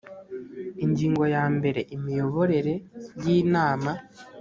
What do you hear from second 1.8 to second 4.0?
imiyoborere y inama